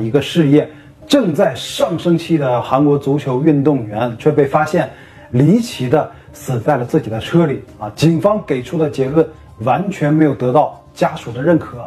[0.00, 0.68] 一个事业
[1.06, 4.88] 正在上升期的韩国足球运动员却被发现
[5.30, 7.90] 离奇的死在了自己的车里啊！
[7.94, 9.26] 警方给出的结论
[9.60, 11.78] 完全没有得到家属的认可，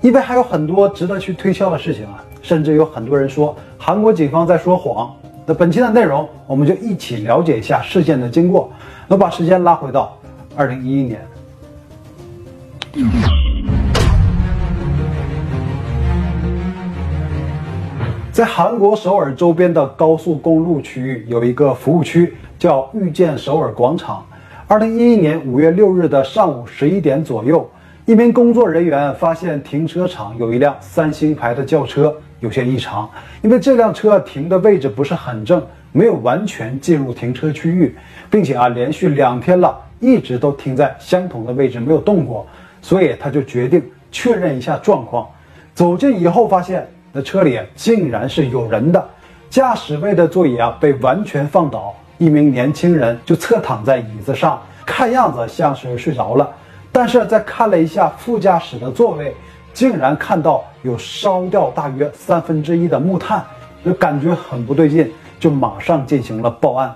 [0.00, 2.22] 因为还有很多值得去推敲的事情啊！
[2.42, 5.14] 甚至有很多人说韩国警方在说谎。
[5.46, 8.70] 那本期的内容，我们就一起了解一下事件的经过。
[9.06, 10.18] 那把时间拉回到
[10.56, 11.20] 二零一一年。
[18.36, 24.26] 在韩国首尔周边的高速公路区域，有一个服务区叫遇见首尔广场。
[24.68, 27.66] 二零一一年五月六日的上午十一点左右，
[28.04, 33.08] 一名工作人员发现停车场有一辆三星牌的轿车有些异常，
[33.40, 37.96] 因为这辆车停的位置不是很正，没有完全进入停车区域，
[38.30, 42.46] 并且啊，连续两天了，一直都停在相同的位置没有动过，
[42.82, 45.26] 所以他就决定确认一下状况。
[45.72, 46.86] 走近以后发现。
[47.16, 49.02] 那车里竟然是有人的，
[49.48, 56.46] 驾驶位的座椅啊被完全放倒，一名年轻人就侧躺在椅子上，看样子像是睡着了。
[56.92, 59.34] 但是再看了一下副驾驶的座位，
[59.72, 63.42] 竟然看到有烧掉大约三分之一的木炭，
[63.82, 65.10] 就感觉很不对劲，
[65.40, 66.94] 就马上进行了报案。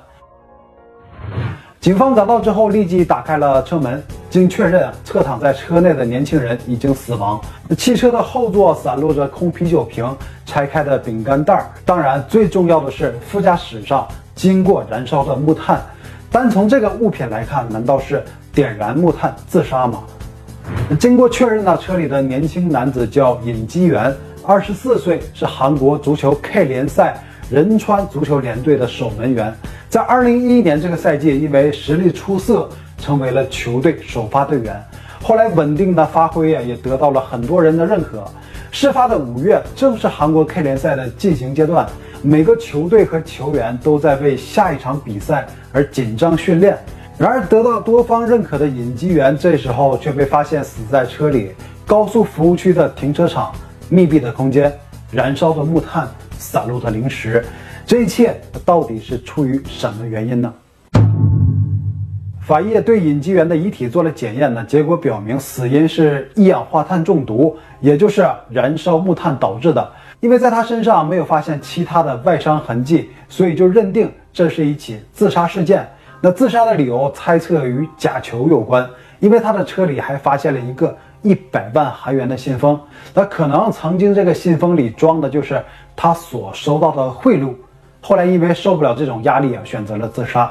[1.80, 4.02] 警方赶到之后，立即打开了车门。
[4.28, 7.40] 经确认，侧躺在车内的年轻人已经死亡。
[7.78, 10.06] 汽车的后座散落着空啤酒瓶、
[10.44, 11.70] 拆开的饼干袋儿。
[11.86, 15.80] 当然，最重要的是副驾驶上经过燃烧的木炭。
[16.30, 20.00] 单从这个物品来看，难道是点燃木炭自杀吗？
[20.98, 24.14] 经过确认呢，车里的年轻男子叫尹基元，
[24.46, 27.18] 二十四岁，是韩国足球 K 联赛
[27.50, 29.52] 仁川足球联队的守门员。
[29.88, 34.80] 在二零一一年这个赛季，因为实力出色，成为了球队首发队员。
[35.20, 38.24] 后来稳定的发挥啊，也得到了很多人的认可。
[38.70, 41.84] 事发的五月，正是韩国 K 联赛的进行阶段，
[42.22, 46.78] 每个球队和球员都在为下一场比赛而紧张训练。
[47.18, 51.50] 然而，得到多方认可的尹基元，这时候却被发现死在车里。
[51.84, 53.52] 高速服务区的停车场，
[53.88, 54.72] 密闭的空间，
[55.10, 56.08] 燃烧的木炭，
[56.40, 57.44] 散落的零食。
[57.86, 60.52] 这一切到底是出于什么原因呢？
[62.40, 69.88] 法医对尹基元的遗体做了检验呢，结果表明死因是一氧化碳中毒，也就是燃烧木炭导致的。
[70.18, 75.88] 因为在他身上没有发现其他的外伤痕迹，所以就认定这是一起自杀事件。
[76.20, 78.88] 那自杀的理由猜测与假球有关，
[79.20, 82.80] 因为他的车里还发现了一个一百万韩元的信封，
[83.12, 85.62] 那可能曾经这个信封里装的就是
[85.94, 87.54] 他所收到的贿赂。
[88.00, 90.42] 后来因为受不了这种压力啊，选择了自杀。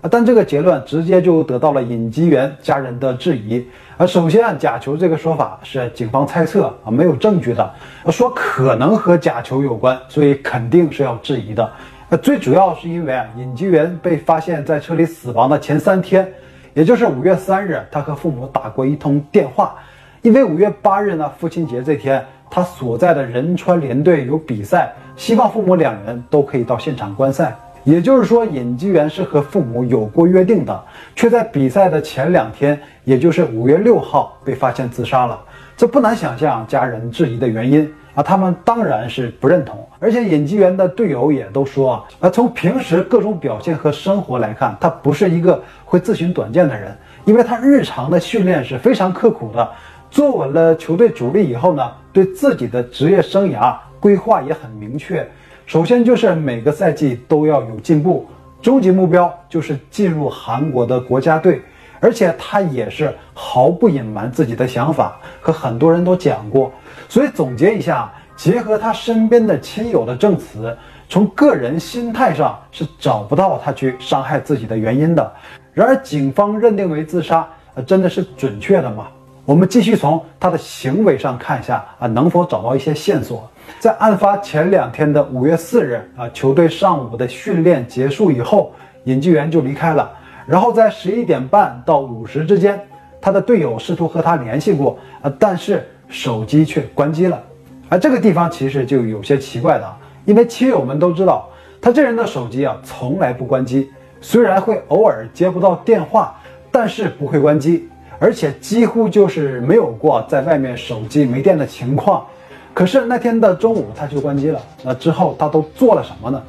[0.00, 3.64] 啊，但这个结论直接就得到了尹基元家人的质疑。
[3.98, 7.70] 啊，首先，假球这个说法是警方猜测啊，没有证据的。
[8.10, 11.70] 说可能和假球有关，所以肯定是要质疑的。
[12.08, 16.26] 那最主要是因为啊，尹基元被发现在车里死亡的前三天，
[16.72, 19.76] 也就是五月三日，他和父母打过一通电话。
[20.22, 24.92] 因为五月八日呢，父亲节这天，他所在的仁川联队有比赛。
[25.16, 27.54] 希望父母两人都可以到现场观赛，
[27.84, 35.38] 也就是说，尹基元是和父母有过约定的，却在比赛的前两天，也就是五月六号被发现自杀了。
[35.76, 39.86] 这不难想象家人质疑的原因啊，他们当然是不认同。
[39.98, 49.70] 而且尹基元的队友也都说啊，从平时各种表现和生活来看，他不是一个会自寻短见的人，因为他日常的训练是非常刻苦的。
[50.10, 53.76] 坐稳了球队主力以后呢，对自己的职业生涯。
[54.00, 55.30] 规划也很明确，
[55.66, 58.26] 首先就是每个赛季都要有进步，
[58.62, 61.60] 终极目标就是进入韩国的国家队。
[62.02, 66.72] 而且他也是毫不隐瞒自己的想法，和很多人都讲过。
[67.10, 70.74] 所以总结一下，结合他身边的亲友的证词，
[71.10, 75.30] 从个人心态上是找不到他去伤害自己的原因的。
[75.74, 79.08] 然而警方认定为自杀，呃，真的是准确的吗？
[79.50, 83.50] 我们继续从他的行为上看一下啊，能否找到一些线索？
[83.80, 88.72] 在案发前两天的五月四日啊，球队上午的训练结束以后，
[89.06, 90.08] 尹继元就离开了。
[90.46, 92.80] 然后在十一点半到五时之间，
[93.20, 97.42] 他的队友试图和他联系过啊，但是手机却关机了。
[97.88, 99.96] 而这个地方其实就有些奇怪的，
[100.26, 101.48] 因为亲友们都知道，
[101.82, 107.88] 他这人的手机啊从来不关机，虽然会偶尔接不到电话，但是不会关机，
[108.20, 112.24] 而且几乎就是没有过在外面手机没电的情况。
[112.72, 114.60] 可是那天的中午他就关机了。
[114.84, 116.40] 那之后他都做了什么呢？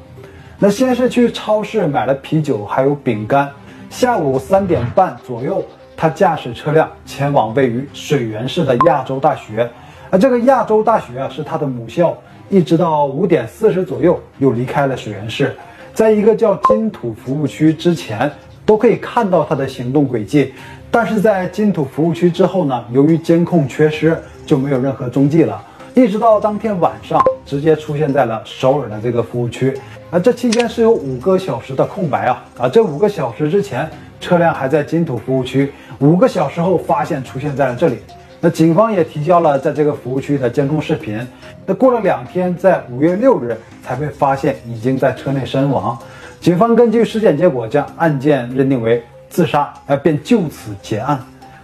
[0.60, 3.50] 那先是去超市买了啤酒，还有饼干。
[3.90, 5.64] 下午三点半左右，
[5.98, 9.68] 他驾驶车辆前往位于水源市的亚洲大学。
[10.12, 12.16] 啊，这个亚洲大学啊是他的母校，
[12.50, 15.56] 一直到五点四十左右又离开了水源市，
[15.94, 18.32] 在一个叫金土服务区之前
[18.66, 20.54] 都可以看到他的行动轨迹，
[20.94, 25.64] 但是在金土服务区之后呢，由于监控缺失，就没有任何踪迹了。
[25.94, 29.74] 一直到当天晚上，直接出现在了首尔的这个服务区。
[30.10, 32.44] 啊，这期间是有五个小时的空白啊！
[32.58, 33.90] 啊，这五个小时之前，
[34.20, 38.00] 车辆还在金土服务区，五个小时后发现出现在了这里。
[38.42, 41.26] 那警方也提交了在这个服务区的监控视频。
[41.66, 45.98] 那过了两天，在五月六日才被发现已经在车内身亡。
[46.42, 51.18] 警方根据尸检结果将案件认定为自杀，而，便就此结案。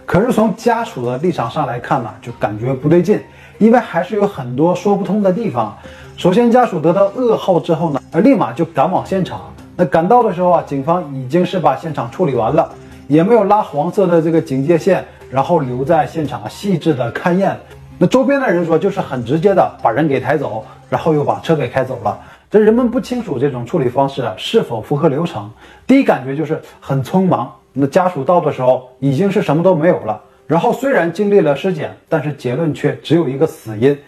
[0.06, 3.20] 可是从家属的立场上来看呢，就感觉不对劲。
[3.58, 5.76] 因为还是有很多说不通的地方。
[6.16, 9.52] 首先，家属得到噩耗之后呢，呃，立马就赶往现场。
[9.76, 12.70] 那赶到的时候啊，警方已经是把现场处理完了，
[13.08, 17.54] 也没有拉黄色的这个警戒线，然后留在现场细致的勘验。
[17.98, 22.16] 那周边的人说，就是很直接的把人给抬走，然后又把车给开走了。
[22.50, 25.50] 这人们不清楚这种处理方式啊是否符合流程，
[25.86, 27.52] 第一感觉就是很匆忙。
[27.74, 30.18] 那家属到的时候，已经是什么都没有了。
[30.46, 33.98] 然后虽然经历了尸检，但是结论却只有一个死因，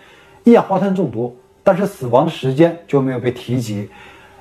[0.45, 1.37] 一氧化碳中毒。
[1.63, 3.91] 但是死亡的时间就没有被提及。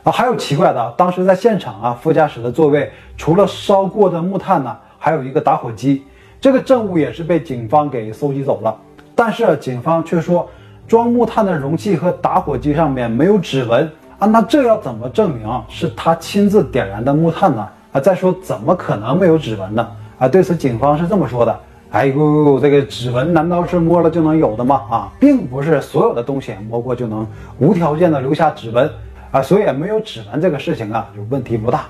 [0.03, 6.05] 啊，还有奇怪的，当时在现场啊，副驾驶的座位除了烧过的木炭呢，还有一个打火机。
[6.39, 8.79] 这个证物也是被警方给搜集走了。
[9.13, 10.49] 但是警方却说，
[10.89, 13.87] 装木炭的容器和打火机上面没有指纹
[14.17, 17.67] 啊，那这要怎么证明是他亲自点燃的木炭呢？
[17.91, 19.87] 啊，再说怎么可能没有指纹呢？
[20.17, 21.59] 啊，对此警方是这么说的。
[21.91, 24.81] 哎呦，这个指纹难道是摸了就能有的吗？
[24.89, 27.25] 啊，并不是所有的东西摸过就能
[27.59, 28.89] 无条件的留下指纹
[29.29, 31.85] 啊，所以没有指纹这个事情啊，就问题不大。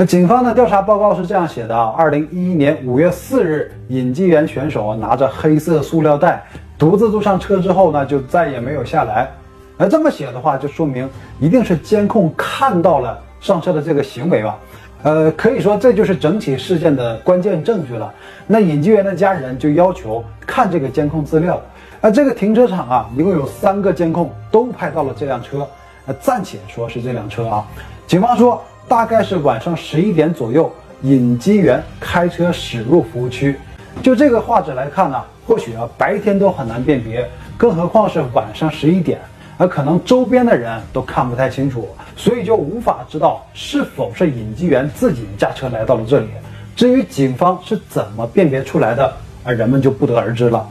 [0.00, 6.40] 那警方的调查报告是这样写的啊：二零一一年五月四日，尹继元选手拿着黑色塑料袋
[6.78, 9.28] 独自坐上车之后呢，就再也没有下来。
[9.76, 11.10] 那这么写的话，就说明
[11.40, 14.56] 一定是监控看到了上车的这个行为吧。
[15.02, 18.14] 呃，可以说这就是整起事件的关键证据了。
[18.46, 21.60] 那尹继元的家人就要求看这个监控资料。
[22.00, 25.66] 啊，这个停车场啊，一共有三个监控都拍到了这辆车。
[26.06, 27.66] 呃，暂且说是这辆车啊。
[28.06, 33.54] 警方说，大概是晚上十一点左右，尹继元开车驶入服务区。
[34.02, 39.20] 就这个画质来看呢，或许啊白天都很难辨别，更何况是晚上十一点。
[39.58, 46.28] 而可能周边的人都看不太清楚，所以就无法知道是否是尹继元自己驾车来到了这里。
[46.74, 49.12] 至于警方是怎么辨别出来的，
[49.42, 50.66] 而人们就不得而知了。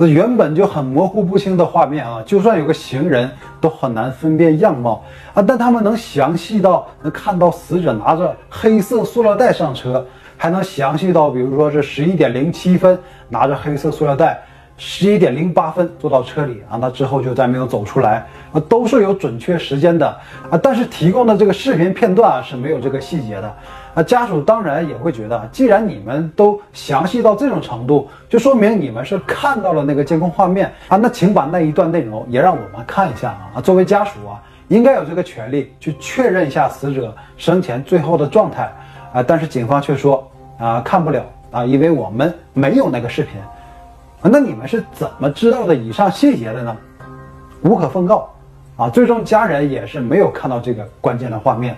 [0.00, 3.28] 那原本就很模糊不清的画面啊，就算有个行人
[3.60, 5.04] 都很难分辨样貌
[5.34, 5.42] 啊。
[5.42, 10.06] 但他们能详细到能看到死者拿着黑色塑料袋上车，
[10.36, 12.96] 还能详细到比如说是十一点零七分
[13.28, 14.40] 拿着黑色塑料袋。
[14.80, 20.06] 十一点零八分坐到车里啊，那之后就再没有走出来啊，都是有准确时间的
[20.48, 23.56] 啊，但是提供的这个视频片段啊是没有这个细节的
[23.98, 38.72] 那，家属当然也会觉得，既然你们都详细到这种程度，就说明你们是看到了那个监控画面啊，那请把那一段内容也让我们看一下啊，作为家属啊，应该有这个权利去确认一下死者生前最后的状态
[39.12, 40.30] 啊，但是警方却说
[40.60, 43.32] 啊看不了啊，因为我们没有那个视频。
[44.22, 46.76] 那你们是怎么知道的以上细节的呢？
[47.62, 48.30] 无可奉告，
[48.76, 51.76] 啊，最终家人也是没有看到这个关键的画面。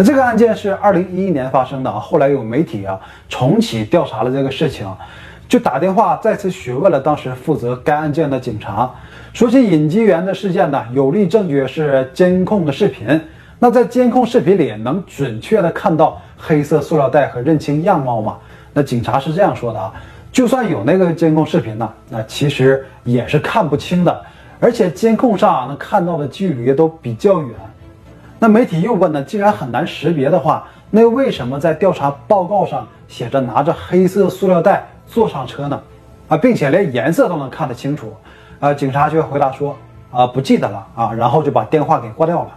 [0.00, 4.90] 那这个案件是二零一一年发生的啊，后来有媒体啊重启调查了这个事情，
[5.46, 8.90] 就打电话再次询问了当时负责该案件的警察，
[9.34, 13.08] 说起尹继元的事件呢，有力证据是监控的视频。
[13.58, 18.38] 那在监控视频里能准确的看到黑色塑料袋和认清样貌吗？
[18.72, 19.92] 那警察是这样说的啊。
[20.32, 24.24] 就算有那个监控视频呢，那其实也是看不清的，
[24.60, 27.50] 而且监控上能看到的距离都比较远。
[28.42, 35.78] 那媒体又问呢，既然很难识别的话，那为什么在调查报告上写着拿着黑色塑料袋坐上车呢？
[36.26, 38.16] 啊，并且连颜色都能看得清楚。
[38.58, 39.76] 啊，警察却回答说，
[40.10, 42.48] 啊，不记得了啊，然后就把电话给挂掉了。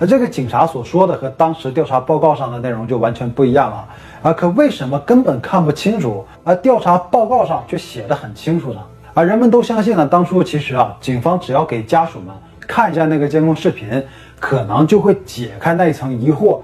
[0.00, 3.88] 那这个警察所说的和当时调查报告上的内容就完全不一样了
[4.22, 4.32] 啊！
[4.32, 8.80] 可为什么根本看不清楚，而调查报告上却写的很清楚呢？
[9.14, 14.02] 啊，人们都相信呢，当初其实啊，警方只要给家属们看一下那个监控视频，
[14.40, 16.58] 可能就会解开那一层疑惑。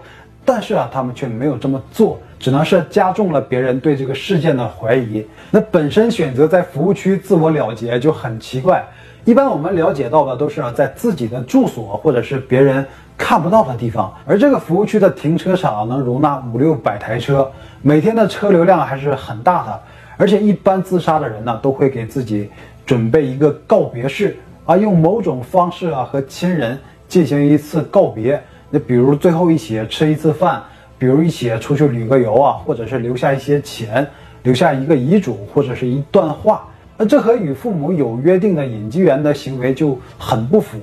[0.45, 5.26] 但是啊，他们却没有这么做，只能是加重了别人对这个事件的怀疑。
[5.50, 8.85] 那本身选择在服务区自我了结就很奇怪。
[9.25, 12.87] 一般我们了解到的都是在自己的住所或者是别人
[13.18, 17.50] 看不到的地方，而这个服务区的停车场能容纳五六百台车，
[17.83, 19.80] 每天的车流量还是很大的。
[20.16, 22.49] 而且一般自杀的人呢，都会给自己
[22.87, 28.42] 准备一个告别式，啊，用某种方式啊和亲人进行一次告别。
[28.70, 30.62] 那比如最后一起吃一次饭，
[30.98, 34.06] 比如一起出去旅个游啊，或者是留下一些钱，
[34.42, 36.66] 留下一个遗嘱或者是一段话。
[36.96, 40.78] 那这和与父母有约定的尹继元的行为就很不符，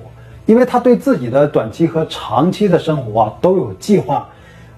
[0.45, 4.29] 因为他对自己的短期和长期的生活啊都有计划。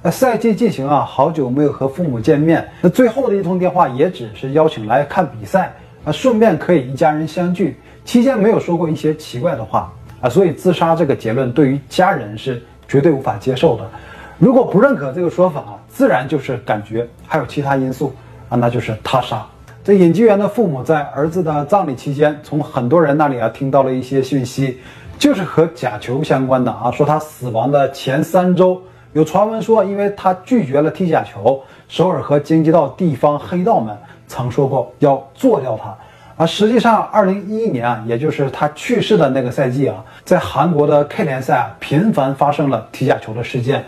[0.01, 5.73] 那赛季进行啊，好久没有和父母见面，那最后的一通电话也只是邀请来看比赛
[6.03, 9.91] 啊，顺便可以一家人相聚，期间没有说过一些奇怪的话
[10.21, 13.89] 啊，所以自杀这个结论对于家人是绝对无法接受的。
[14.37, 18.13] 如果不认可这个说法，自然就是感觉还有其他因素
[18.49, 19.45] 啊，那就是他杀。
[19.83, 24.79] 这尹继元的父母在儿子的葬礼期间，从很多人那里啊听到了一些讯息，
[25.19, 26.89] 就是和假球相关的啊。
[26.89, 28.81] 说他死亡的前三周，
[29.13, 33.95] 有传闻说，因为他拒绝了踢假球，首尔和京畿道地方黑道们
[34.27, 35.95] 曾说过要做掉他。
[36.37, 43.83] 而实际上，二零一一年啊，也就是他去世的那个赛季啊，在韩国的 K 联赛啊，频繁发生了踢假球的事件，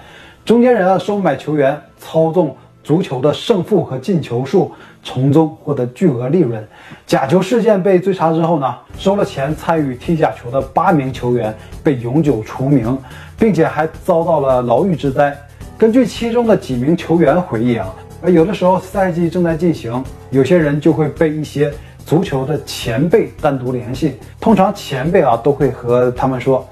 [0.46, 2.56] 中间人啊收买球员，操纵。
[2.84, 4.72] 足球的胜负和进球数，
[5.04, 6.66] 从中获得巨额利润。
[7.06, 12.98] 假球事件被追查之后呢，收了钱参与踢假球的八名球员被永久除名，
[13.38, 15.38] 并且还遭到了牢狱之灾。
[15.78, 21.70] 根据其中的几名球员回忆啊，呃，有的时候赛季正在进行，有些人就会被一些
[22.08, 24.18] 足球的前辈单独联系。
[24.40, 26.66] 通常前辈啊都会和他们说：“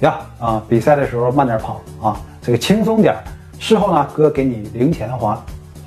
[0.00, 3.14] 呀啊，比赛的时候慢点跑啊，这个轻松点。”
[3.60, 5.32] 事后呢，哥给你零钱花，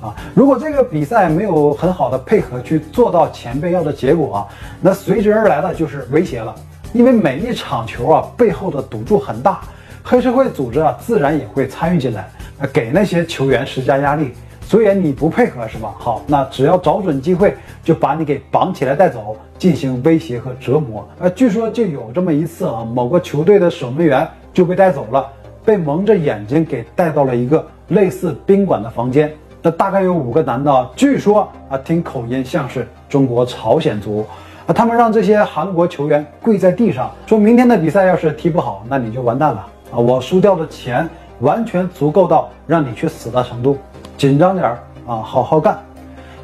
[0.00, 4.46] 啊，如果这个比赛没有很好的配合去做到前辈要的结果啊，
[4.80, 6.54] 那随之而来的就是威胁了。
[6.92, 9.62] 因为每一场球啊背后的赌注很大，
[10.04, 12.30] 黑社会组织啊自然也会参与进来，
[12.72, 14.32] 给那些球员施加压力。
[14.66, 15.94] 所以你不配合是吧？
[15.96, 17.54] 好，那只要找准机会
[17.84, 21.08] 就把你给绑起来带走，进行威胁和折磨。
[21.20, 25.24] 呃，据说就有这么一次啊，某个球队的守门员就被带走了。
[25.64, 34.24] 被蒙着眼睛给带到了一个类似宾馆的房间，那大概有五个男的，据说啊听口音像是中国朝鲜族
[34.66, 39.58] 啊，他们让这些韩国球员跪在地上，说明天的比赛要是踢不好，那你就完蛋了
[39.90, 39.98] 啊！
[39.98, 41.08] 我输掉的钱
[41.40, 43.76] 完全足够到让你去死的程度，
[44.16, 45.78] 紧张点儿啊，好好干。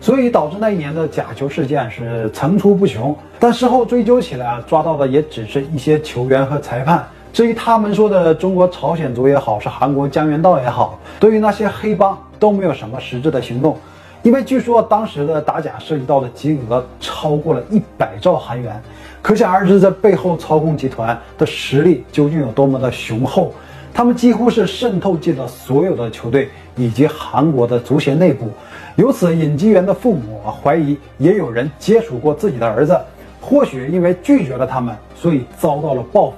[0.01, 7.07] 所以导致那一年的假球事件是层出不穷，但事后追究起来啊，抓到的也只是一些球员和裁判。
[7.33, 13.79] 至于他们说的中国朝鲜族也好，是韩国江原道也好，对于那些黑帮都没有什么实质的行动，
[14.23, 18.83] 因为据说当时的打假涉及到的金额超过了一百兆韩元，
[19.23, 23.55] 可想而知这背后操控集团的实力究竟有多么的雄厚。
[23.95, 28.51] 他们几乎是渗透进了所有的球队以及韩国的足协内部，
[28.97, 32.99] 由此尹继元的父母怀疑也有人接触过自己的儿子，
[33.41, 36.37] 或许因为拒绝了他们，所以遭到了报复。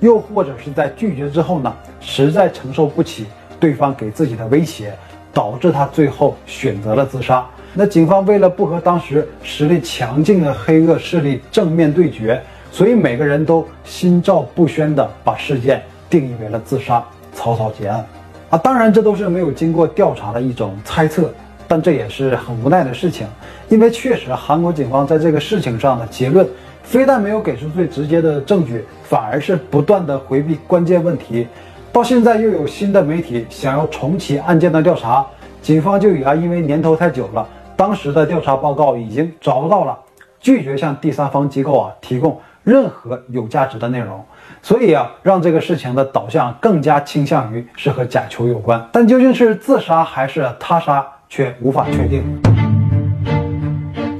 [0.00, 3.26] 又或者是在拒绝之后呢，实在承受不起
[3.60, 4.92] 对方给自己的威胁，
[5.32, 7.46] 导致他最后选择了自杀。
[7.72, 18.04] 那警方为了不和当时实力强劲的黑恶势力正面对决，所以每个人都心照不宣地把事件定义为了自杀，草草结案。
[18.50, 21.32] 啊，当然这都是没有经过调查的一种猜测，
[21.66, 23.26] 但这也是很无奈的事情，
[23.68, 26.46] 因为确实韩国警方在这个事情上的结论。
[26.82, 31.48] 非但没有给出最直接的证据，反而是不断的回避关键问题。
[31.90, 35.24] 到现在又有新的媒体想要重启案件的调查，
[35.62, 39.98] 警方就以啊，因为年头太久了，当时的调查报告已经找不到了，
[40.38, 44.24] 拒绝向第三方机构啊提供任何有价值的内容，
[44.62, 48.82] 所以啊，让这个事情的导向更加倾向于是和假球有关。
[48.90, 52.24] 但究竟是自杀还是他杀，却无法确定。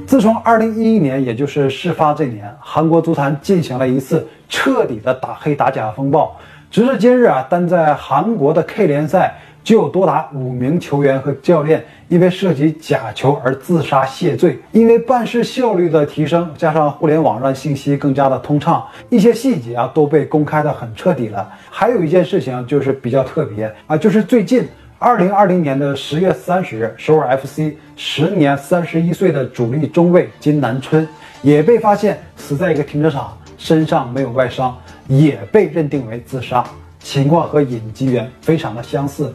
[0.05, 6.37] 自从二零一一年，也就是事发这年，韩国足坛进行了一次彻底的打黑打假风暴。
[6.69, 9.33] 直至今日啊，单在韩国的 K 联赛
[9.65, 14.57] 就有多达五名球员和教练因为涉及假球而自杀谢罪。
[14.71, 21.51] 因为办事效率的提升，加上互联网让信息更加的通畅，一些细节啊都被公开的很彻底了。
[21.69, 24.65] 还有一件事情就是比较特别啊，就是最近。
[24.97, 31.05] 二零二零年的十月三十日，首尔 FC 时年三十一岁的主力中卫金南春
[31.41, 34.75] 也被发现死在一个停车场，身上没有外伤，
[35.07, 36.63] 也被认定为自杀，
[37.05, 39.31] 情况和尹吉元非常的相似，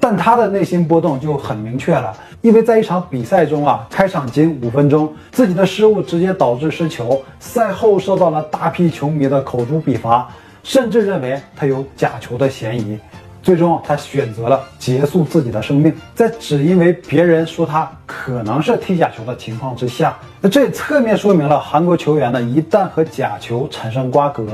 [0.00, 10.28] 但他的内心波动就很明确了，因为在一场比赛中啊，开场仅五分钟，自己的失误直接导致失球，赛后受到了大批球迷的口诛笔伐，
[10.64, 12.98] 甚至认为他有假球的嫌疑。
[13.42, 24.46] 最终他选择了结束自己的生命，在只因为别人说他可能是踢假球的情况之下，那这也侧面说明了韩国球员呢，一旦和假球产生瓜葛，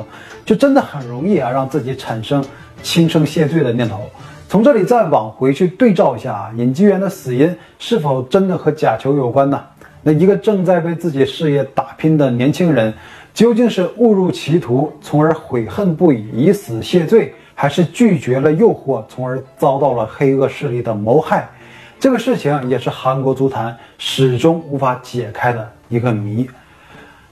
[0.44, 2.42] 就真的很容易啊，让自己产生
[2.82, 4.00] 轻生谢罪的念头。
[4.48, 9.62] 从这里再往回去对照一下啊，尹继元的死因是否真的和假球有关呢？
[10.02, 12.94] 那一个正在为自己事业打拼的年轻人，
[13.34, 21.48] 究竟是误入歧途，从而悔恨不已，以死谢罪，还是拒绝了诱惑，从而遭到了黑恶势力的谋害？
[21.98, 26.48] 这个事情也是韩国足坛始终无法解开的一个谜。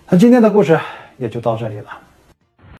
[0.08, 0.76] 那今天的故事
[1.16, 1.86] 也就到这里了。